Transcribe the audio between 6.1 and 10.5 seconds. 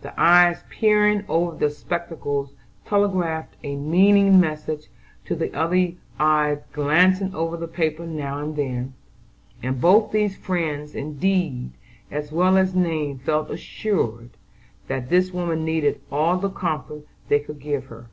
eyes glancing over the paper now and then; and both these